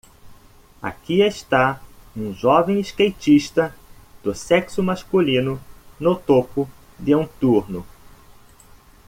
[0.81, 1.79] Aqui está
[2.17, 3.71] um jovem skatista
[4.23, 5.61] do sexo masculino
[5.99, 7.85] no topo de um turno